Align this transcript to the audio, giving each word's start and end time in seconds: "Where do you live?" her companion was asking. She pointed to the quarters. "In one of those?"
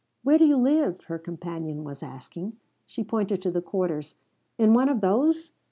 "Where 0.23 0.39
do 0.39 0.47
you 0.47 0.57
live?" 0.57 1.03
her 1.03 1.19
companion 1.19 1.83
was 1.83 2.01
asking. 2.01 2.57
She 2.87 3.03
pointed 3.03 3.39
to 3.43 3.51
the 3.51 3.61
quarters. 3.61 4.15
"In 4.57 4.73
one 4.73 4.89
of 4.89 4.99
those?" 5.01 5.51